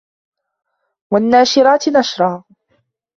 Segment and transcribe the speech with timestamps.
[1.11, 2.43] والناشرات نشرا